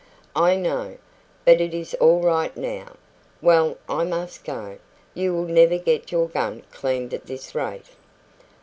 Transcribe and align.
"I 0.35 0.55
know. 0.55 0.97
But 1.45 1.61
it 1.61 1.75
is 1.75 1.93
all 1.93 2.21
right 2.21 2.57
now. 2.57 2.95
Well, 3.39 3.77
I 3.87 4.03
must 4.03 4.43
go. 4.43 4.79
You 5.13 5.31
will 5.31 5.45
never 5.45 5.77
get 5.77 6.11
your 6.11 6.27
gun 6.27 6.63
cleaned 6.71 7.13
at 7.13 7.27
this 7.27 7.53
rate." 7.53 7.91